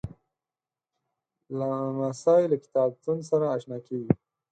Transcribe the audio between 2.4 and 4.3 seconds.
له کتابتون سره اشنا کېږي.